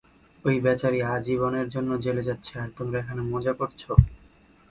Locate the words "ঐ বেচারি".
0.45-0.99